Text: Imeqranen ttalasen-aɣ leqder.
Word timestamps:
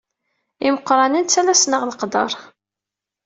Imeqranen 0.67 1.23
ttalasen-aɣ 1.25 1.83
leqder. 1.85 2.31